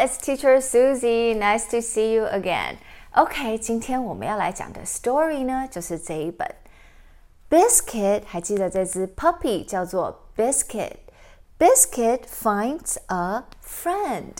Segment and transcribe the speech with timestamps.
[0.00, 1.34] it's Teacher Susie.
[1.34, 2.78] Nice to see you again.
[3.14, 6.48] OK，今天我们要来讲的 story 呢，就是这一本
[7.50, 8.22] Biscuit。
[8.24, 14.38] 还记得这只 puppy 叫做 Biscuit。Biscuit finds a friend.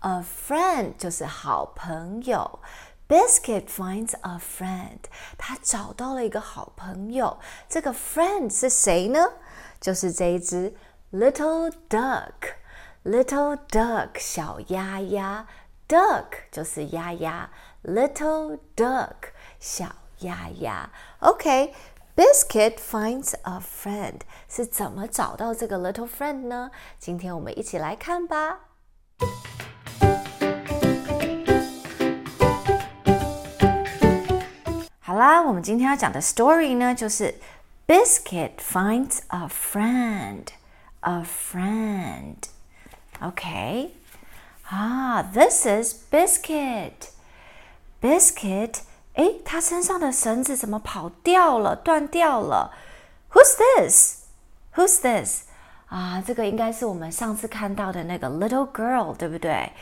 [0.00, 2.60] A friend 就是好朋友。
[3.06, 5.00] Biscuit finds a friend.
[5.36, 7.38] 他找到了一个好朋友。
[7.68, 9.34] 这个 friend 是谁呢？
[9.78, 10.74] 就是这一只
[11.12, 12.54] little duck。
[13.07, 15.47] Little duck 小鸭鸭
[15.87, 17.49] ，duck 就是鸭鸭
[17.85, 19.29] ，little duck
[19.61, 19.85] 小
[20.19, 20.89] 鸭鸭。
[21.19, 26.69] OK，Biscuit、finds a friend 是怎么找到这个 little friend 呢？
[26.99, 28.59] 今天我们一起来看吧。
[34.99, 37.35] 好啦，我们今天要讲的 story 呢，就是
[37.87, 40.47] Biscuit finds a friend.
[40.99, 42.35] A friend.
[43.20, 43.90] Okay.
[44.70, 47.10] Ah, this is Biscuit.
[48.00, 48.80] Biscuit，
[49.14, 52.72] 诶，他身上的绳子怎么跑掉了，断掉了？
[53.30, 54.24] Who's this?
[54.74, 55.42] Who's this?
[55.88, 59.72] 啊，这个应该是我们上次看到的那个 little girl，对不对？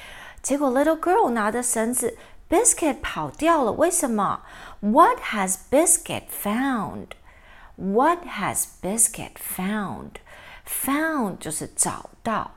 [0.42, 4.42] 结果 little girl 拿着绳子，Biscuit 跑掉了，为什么？
[4.80, 7.10] What has Biscuit found?
[7.76, 10.16] What has Biscuit found?
[10.84, 12.50] Found 就是找到。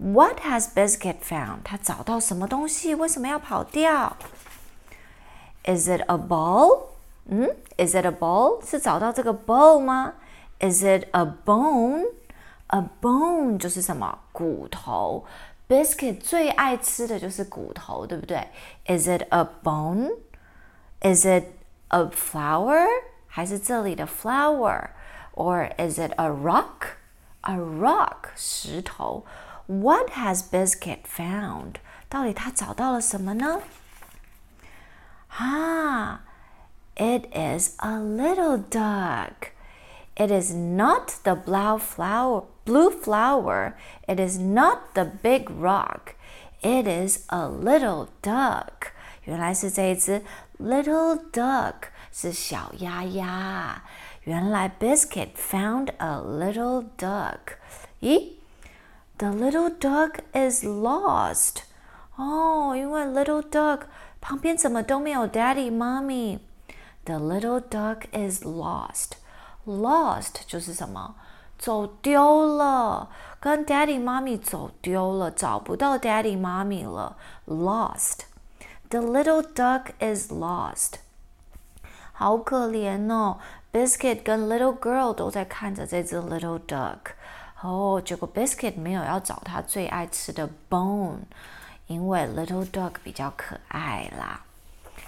[0.00, 1.62] What has Biscuit found？
[1.64, 2.94] 他找到什么东西？
[2.94, 4.16] 为什么要跑掉？
[5.64, 6.88] Is it a ball？
[7.26, 8.64] 嗯，Is it a ball？
[8.64, 10.14] 是找到这个 ball 吗？
[10.60, 15.24] Is it a bone？A bone 就是什么骨头？
[15.68, 18.48] Biscuit 最爱吃的就是骨头，对不对？
[18.86, 21.44] Is it a bone？Is it
[21.88, 22.86] a flower？
[23.26, 29.24] 还是这里的 flower？Or is it a rock？A rock 石头。
[29.66, 31.76] What has Biscuit found？
[32.08, 33.60] 到底他找到了什么呢？
[35.28, 36.22] 啊，
[36.94, 39.50] It is a little duck.
[40.14, 42.44] It is not the blue flower.
[42.64, 43.74] Blue flower.
[44.06, 46.14] It is not the big rock.
[46.62, 48.92] It is a little duck.
[49.24, 50.22] 原来是这一只
[50.58, 53.82] little duck 是小鸭鸭。
[54.22, 57.58] 原来 Biscuit found a little duck.
[58.00, 58.36] 咦
[59.20, 61.62] ？The little duck is lost.
[62.16, 63.82] 哦，因为 little duck
[64.20, 69.12] 旁边怎么都没有 daddy、mommy。The little duck is lost.
[69.66, 71.14] Lost 就是什么？
[71.58, 73.08] 走丢了，
[73.40, 77.16] 跟 daddy、mommy 走丢了，找不到 daddy、mommy 了。
[77.46, 78.20] Lost.
[78.90, 80.96] The little duck is lost.
[82.12, 83.38] 好可怜哦，
[83.72, 86.98] Biscuit 跟 little girl 都在看着这只 little duck。
[87.60, 91.20] 哦，结果 Biscuit 没有要找他最爱吃的 bone，
[91.86, 94.42] 因为 Little Duck 比较可爱啦。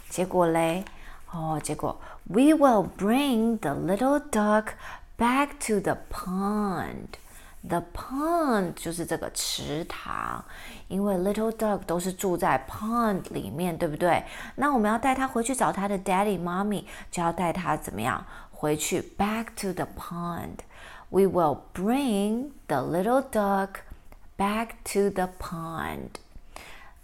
[0.08, 0.84] 结果嘞，
[1.30, 4.72] 哦，结果 We will bring the little duck
[5.16, 7.18] back to the pond.
[7.66, 10.44] The pond 就是这个池塘，
[10.86, 14.24] 因为 Little Duck 都是住在 pond 里面，对不对？
[14.54, 20.58] 那我们要带他回去找他的 Daddy、Mommy，就要带他怎么样回去 back to the pond。
[21.12, 23.82] We will bring the little duck
[24.36, 26.20] back to the pond.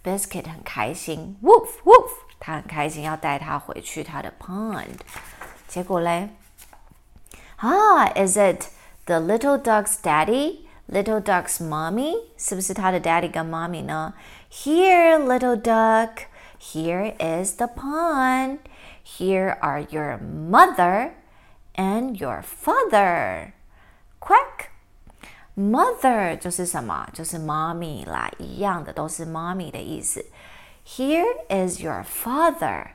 [0.03, 5.01] Biscuit 很开心，woof woof，他很开心要带他回去他的 pond。
[5.67, 6.29] 结果嘞，
[7.57, 8.67] 啊，Is it
[9.07, 10.67] the little duck's daddy?
[10.87, 12.15] Little duck's mommy?
[12.37, 14.13] 是不是他的 daddy 跟 mommy 呢？
[14.53, 16.27] Here, little duck.
[16.61, 18.59] Here is the pond.
[19.03, 21.13] Here are your mother
[21.75, 23.53] and your father.
[24.29, 24.69] Quack.
[25.57, 27.09] Mother 就是什么？
[27.13, 30.25] 就是妈咪啦，一样的都是妈咪的意思。
[30.87, 32.89] Here is your father.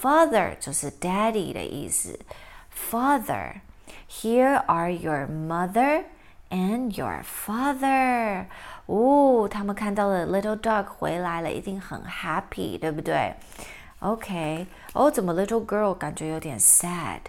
[0.00, 2.18] Father 就是 daddy 的意思。
[2.72, 3.60] Father.
[4.08, 6.04] Here are your mother
[6.50, 8.46] and your father.
[8.86, 13.34] 哦，他们看到了 little dog 回来了，一定很 happy，对不对？
[13.98, 17.20] OK，哦，怎么 little girl 感觉有点 sad？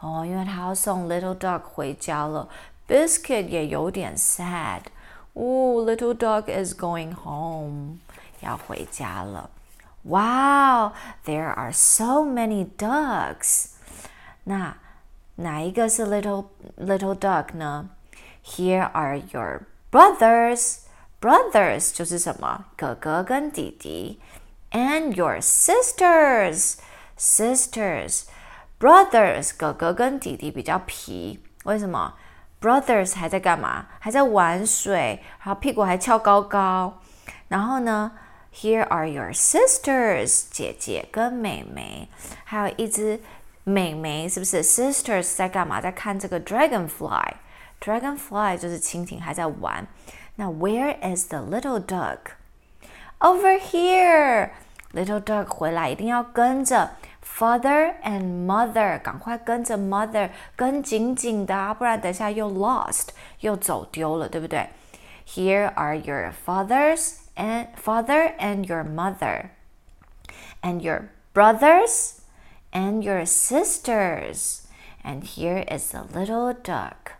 [0.00, 2.48] 哦，因为她要送 little dog 回家了。
[2.88, 4.82] Biscuit 也有点 sad。
[5.34, 7.98] 哦，little dog is going home，
[8.40, 9.50] 要回家了。
[10.02, 10.92] Wow,
[11.24, 13.66] there are so many ducks.
[14.44, 14.78] 那
[15.36, 16.46] 哪一个是 little
[16.78, 17.90] little duck 呢？
[18.44, 20.78] Here are your brothers.
[21.20, 22.64] Brothers 就是什么？
[22.76, 24.20] 哥哥跟弟弟。
[24.70, 26.76] And your sisters.
[27.18, 28.24] Sisters.
[28.78, 32.14] Brothers 哥哥跟弟弟比较皮，为什么
[32.62, 33.86] ？Brothers 还在干嘛？
[33.98, 37.00] 还在玩水，然后屁股还翘高高。
[37.48, 38.12] 然后呢？
[38.50, 42.08] Here are your sisters，姐姐跟妹妹，
[42.44, 43.20] 还有一只
[43.62, 44.64] 妹妹，是不是？
[44.64, 45.80] Sisters 在干嘛？
[45.80, 49.86] 在看这个 dragonfly。Dragonfly 就是蜻蜓，还在玩。
[50.36, 56.92] 那 Where is the little duck？Over here。Little duck 回来一定要跟着
[57.32, 63.08] father and mother，赶快跟着 mother 跟紧紧的啊，不然等下又 lost
[63.40, 64.68] 又走丢了，对不对？
[65.26, 69.50] Here are your fathers and father and your mother,
[70.62, 72.20] and your brothers
[72.72, 74.62] and your sisters.
[75.04, 77.12] And here is the little duck.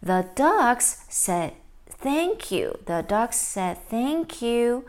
[0.00, 1.52] The ducks said,
[2.00, 2.78] Thank you.
[2.86, 4.84] The ducks said, Thank you.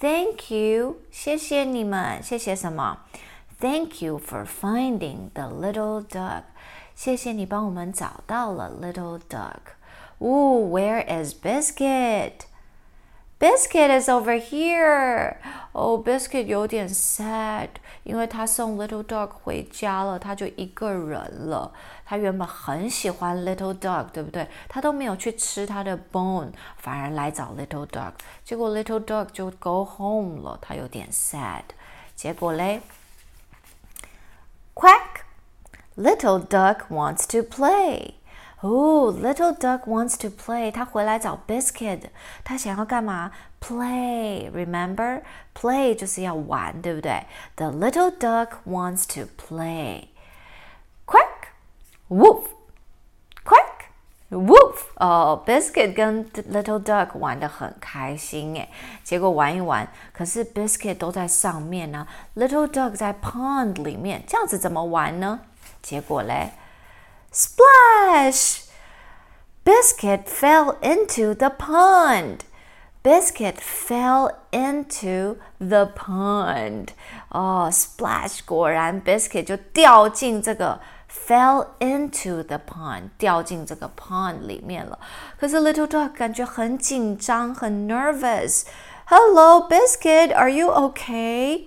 [0.00, 0.96] Thank you.
[1.10, 2.22] 谢谢你们。
[2.22, 3.00] 谢谢什么
[3.60, 6.42] ？Thank you for finding the little duck.
[6.94, 9.74] 谢谢你帮我们找到了 little duck.
[10.18, 12.46] Ooh, where is Biscuit?
[13.40, 15.36] Biscuit is over here.
[15.72, 17.68] Oh, Biscuit 有点 sad，
[18.04, 21.72] 因为他送 Little Dog 回家了，他就一个人了。
[22.06, 24.48] 他原本很喜欢 Little Dog，对不对？
[24.68, 28.12] 他都没有去吃他的 bone，反而来找 Little Dog。
[28.44, 31.64] 结果 Little Dog 就 go home 了，他有点 sad。
[32.14, 32.80] 结果嘞
[34.78, 40.70] ，Quack，Little Duck wants to play。Oh, little duck wants to play.
[40.70, 42.04] 他回来找 biscuit。
[42.42, 43.30] 他想要干嘛？
[43.60, 44.50] Play.
[44.50, 45.20] Remember,
[45.54, 47.26] play 就是要玩，对不对？
[47.56, 50.08] The little duck wants to play.
[51.06, 51.48] Quack,
[52.08, 52.57] woof, quack,
[54.30, 54.78] woof.
[54.96, 58.68] 哦，biscuit 跟 little duck 玩的很开心诶。
[59.02, 65.40] 结果玩一玩，可是 biscuit 都在上面呢，little duck 在 pond 里面，这样子怎么玩呢？
[65.82, 66.52] 结果嘞？
[67.32, 68.62] Splash!
[69.64, 72.40] Biscuit fell into the pond.
[73.02, 76.88] Biscuit fell into the pond.
[77.28, 78.40] 哦，splash！
[78.44, 84.98] 果然，biscuit 就掉进这个 fell into the pond，掉进这个 pond 里面了。
[85.38, 91.66] 可是 little dog 感觉很紧张，很 nervous。Hello, biscuit, are you okay?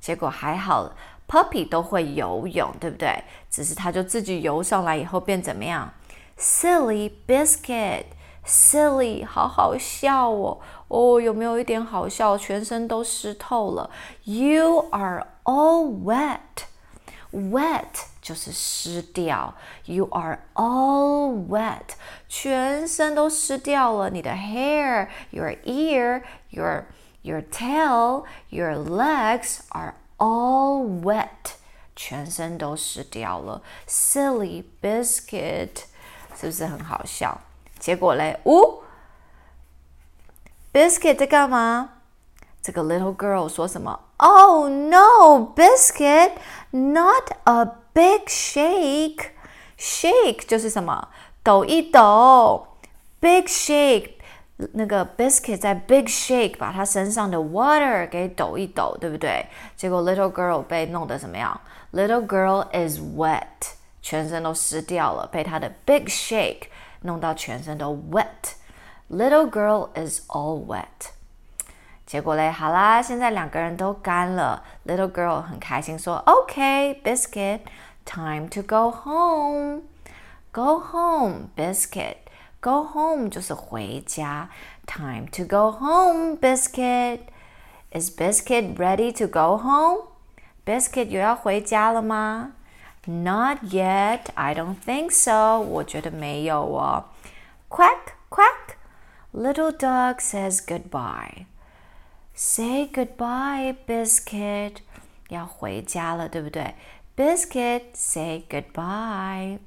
[0.00, 0.92] 结果还好
[1.26, 3.24] Puppy 都会游泳，对不对？
[3.48, 5.90] 只是它就自己游上来以后变怎么样？
[6.38, 10.58] Silly biscuit，silly，好好笑哦。
[10.88, 12.36] 哦，有没有一点好笑？
[12.36, 13.88] 全身都湿透了。
[14.24, 17.84] You are all wet，wet
[18.28, 19.54] 就是湿掉。
[19.84, 21.94] You are all wet，
[22.28, 24.10] 全身都湿掉了。
[24.10, 26.86] 你的 hair，your ear，your
[27.22, 31.56] your tail，your legs are all wet，
[31.94, 33.62] 全身都湿掉了。
[33.88, 35.84] Silly biscuit，
[36.38, 37.40] 是不是很好笑？
[37.78, 38.82] 结果嘞，呜，
[40.72, 41.90] biscuit 在干嘛？
[42.62, 44.00] 这个 little girl 说什么？
[44.16, 46.32] Oh no, biscuit,
[46.70, 49.30] not a big shake.
[49.78, 51.08] Shake 就是什么？
[51.42, 52.68] 抖一抖。
[53.20, 54.10] Big shake
[54.72, 59.46] 那个 biscuit 在 big shake 把他身上的 water 给抖一抖，对不对？
[59.76, 61.60] 结果 little girl 被弄得怎么样？
[61.92, 66.68] Little girl is wet，全身都湿掉了，被他的 big shake
[67.00, 71.10] 弄到全身都 wet。Little girl is all wet。
[72.08, 74.62] 结果嘞，好啦，现在两个人都干了。
[74.86, 77.60] Little girl 很开心说：“Okay, biscuit,
[78.04, 79.82] time to go home.
[80.52, 82.16] Go home, biscuit.”
[82.60, 84.48] Go home 就是回家。
[84.86, 87.20] Time to go home, Biscuit.
[87.90, 90.08] Is Biscuit ready to go home?
[90.64, 92.52] Biscuit 有要回家了吗？
[93.06, 94.20] Not yet.
[94.34, 95.60] I don't think so.
[95.60, 97.04] 我觉得没有哦。
[97.68, 98.76] Quack, quack.
[99.34, 101.46] Little dog says goodbye.
[102.38, 104.76] Say goodbye, Biscuit.
[105.28, 106.74] 要回家了，对不对？
[107.16, 109.58] Biscuit, say goodbye.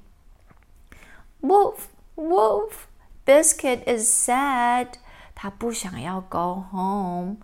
[1.42, 1.88] Wolf.
[2.16, 2.88] Wolf,
[3.28, 4.94] Biscuit is sad.
[5.36, 7.38] 他不想要 go home，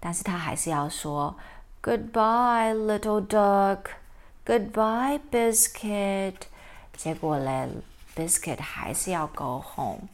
[0.00, 1.36] 但是他还是要说
[1.82, 3.90] Goodbye, little duck.
[4.46, 6.34] Goodbye, Biscuit.
[6.96, 7.68] 结果嘞，
[8.16, 10.08] Biscuit 还是要 go home。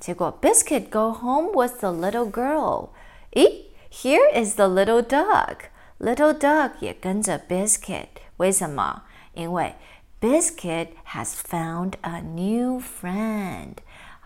[0.00, 2.88] 结果 Biscuit go home with the little girl.
[3.30, 5.70] 咦 Here is the little duck.
[5.98, 9.02] Little duck 也跟着 Biscuit，为什么？
[9.34, 9.74] 因为
[10.20, 13.76] Biscuit has found a new friend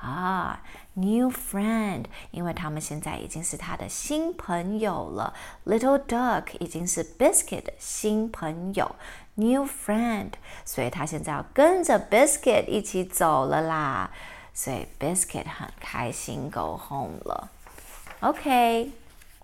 [0.01, 0.62] 啊，
[0.95, 5.33] new friend，因为他们现在已经是他的新朋友了。
[5.65, 8.97] Little duck 已经是 Biscuit 的新朋友，
[9.37, 10.33] new friend，
[10.65, 14.11] 所以他现在要跟着 Biscuit 一起走了啦。
[14.53, 17.51] 所以 Biscuit 很开心 go home 了。
[18.21, 18.91] OK。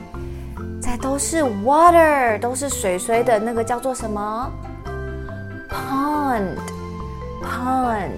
[0.83, 4.53] 在都是 water，都是水水的那个叫做什么
[5.70, 6.58] ？pond
[7.44, 8.12] pond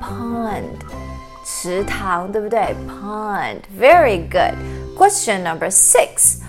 [0.00, 0.62] pond
[1.44, 2.74] 池塘，对不对？
[2.88, 4.54] Pond very good.
[4.96, 6.40] Question number six.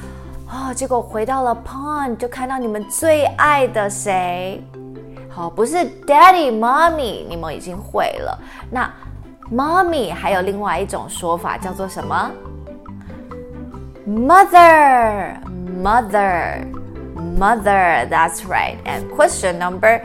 [0.48, 4.64] 哦，结果回到了 pond，就看到你们最爱的谁？
[5.30, 5.78] 好，不是
[6.08, 8.40] daddy mommy，你们已经会了。
[8.70, 8.90] 那
[9.52, 12.32] mommy 还有另外一种说法叫做什么？
[14.08, 15.36] Mother
[15.84, 16.64] mother
[17.30, 18.08] mother.
[18.10, 18.78] That's right.
[18.86, 20.02] And question number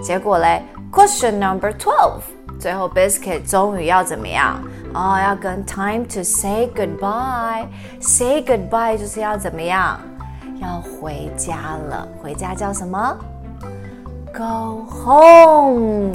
[0.03, 2.21] 结果嘞，Question number twelve，
[2.59, 4.61] 最后 biscuit 终于要怎么样？”
[4.93, 9.99] 哦，要跟 time to say goodbye。say goodbye 就是要怎么样？
[10.61, 12.07] 要回家了。
[12.21, 13.17] 回家叫什么？
[14.33, 16.11] Go home。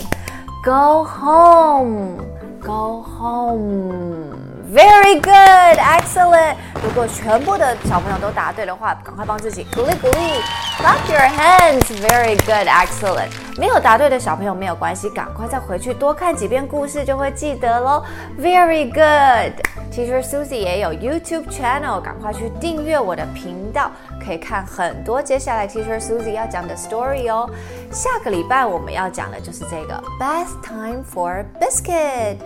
[0.64, 2.24] Go home.
[2.60, 4.34] Go home.
[4.72, 6.56] Very good, excellent.
[6.82, 10.40] 如果全部的小朋友都答对的话，赶快帮自己鼓励鼓励，
[10.80, 11.84] clap your hands.
[12.00, 13.30] Very good, excellent.
[13.59, 18.01] 没有答对的小朋友没有关系，赶快再回去多看几遍故事就会记得喽。
[18.39, 19.53] Very good.
[19.91, 23.91] Teacher Susie 也有 YouTube channel，赶快去订阅我的频道，
[24.23, 27.49] 可以看很多接下来 Teacher Susie 要讲的 story 哦。
[27.91, 32.37] 下个礼拜我们要讲的就是这个 Best time for biscuit。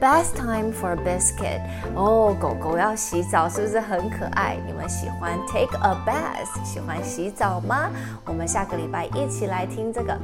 [0.00, 1.60] Best time for biscuit。
[1.94, 4.56] 哦，狗狗要洗澡是不是很可爱？
[4.66, 7.90] 你们喜欢 take a bath，喜欢洗澡吗？
[8.26, 10.16] 我们下个礼拜一起来听这个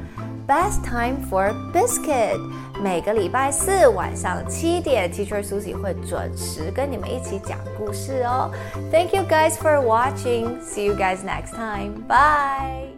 [0.47, 2.39] Best time for biscuit。
[2.81, 8.51] 每个礼拜四晚上七点，Teacher Susie 会准时跟你们一起讲故事哦。
[8.91, 10.59] Thank you guys for watching.
[10.61, 12.03] See you guys next time.
[12.07, 12.92] Bye.